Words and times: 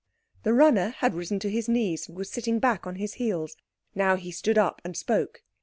The 0.41 0.53
runner 0.53 0.95
had 0.97 1.13
risen 1.13 1.37
to 1.41 1.51
his 1.51 1.69
knees 1.69 2.07
and 2.09 2.17
was 2.17 2.31
sitting 2.31 2.57
back 2.57 2.87
on 2.87 2.95
his 2.95 3.13
heels. 3.21 3.55
Now 3.93 4.15
he 4.15 4.31
stood 4.31 4.57
up 4.57 4.81
and 4.83 4.97
spoke. 4.97 5.43